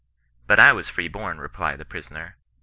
[0.47, 2.37] "But I was firee bom," replied the prisoner.